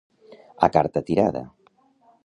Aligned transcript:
A 0.67 0.71
carta 0.77 1.05
tirada. 1.11 1.43